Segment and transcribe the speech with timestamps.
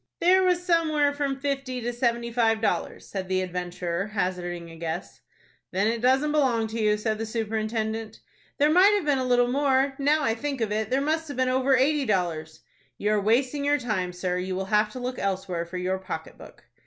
[0.19, 5.21] "There was somewhere from fifty to seventy five dollars," said the adventurer, hazarding a guess.
[5.69, 8.19] "Then it doesn't belong to you," said the superintendent.
[8.57, 9.93] "There might have been a little more.
[9.99, 12.61] Now I think of it, there must have been over eighty dollars."
[12.97, 16.35] "You are wasting your time, sir; you will have to look elsewhere for your pocket
[16.35, 16.63] book."